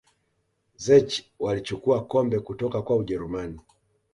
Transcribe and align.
czech 0.83 1.11
walichukua 1.39 2.05
kombe 2.05 2.39
kutoka 2.39 2.81
kwa 2.81 2.95
ujerumani 2.95 3.59